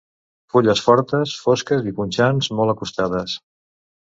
[0.53, 3.37] Fulles fortes, fosques i punxants, molt acostades.